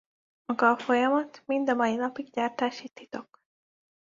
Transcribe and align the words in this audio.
Maga 0.47 0.69
a 0.69 0.77
folyamat 0.77 1.43
mind 1.47 1.69
a 1.69 1.73
mai 1.73 1.95
napig 1.95 2.29
gyártási 2.29 2.89
titok. 2.89 3.41